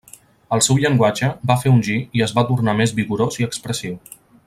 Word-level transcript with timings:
El 0.55 0.61
seu 0.67 0.79
llenguatge 0.83 1.29
va 1.51 1.59
fer 1.65 1.73
un 1.75 1.83
gir 1.89 1.99
i 2.21 2.25
es 2.29 2.33
va 2.39 2.45
tornar 2.53 2.75
més 2.83 2.95
vigorós 3.03 3.39
i 3.43 3.47
expressiu. 3.53 4.01